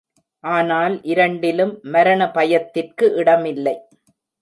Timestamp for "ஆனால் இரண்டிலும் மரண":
0.43-2.31